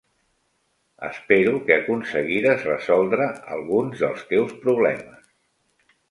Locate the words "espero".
1.07-1.51